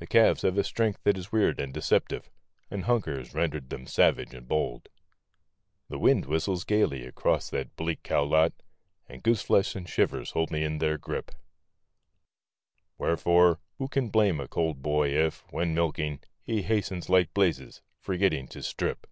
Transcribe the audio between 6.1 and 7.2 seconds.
whistles gayly